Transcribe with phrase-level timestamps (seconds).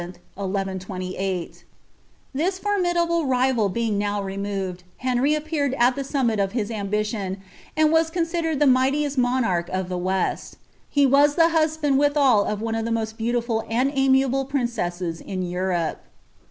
[0.01, 1.61] Tlii* formiilable
[2.33, 7.39] ri^ al being now removed, Henry appeared at the ■OBBUt of his ambition,
[7.77, 10.37] and was considen^d the mightiest monarch of die Weal.
[10.89, 15.43] He was the husband withal of one of the most beautiful and] ■BiahlA piiBceasus in
[15.43, 15.99] Europe.